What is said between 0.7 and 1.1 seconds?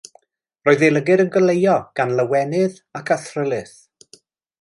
ei